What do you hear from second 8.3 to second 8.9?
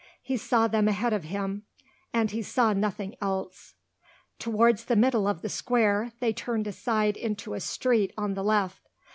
the left.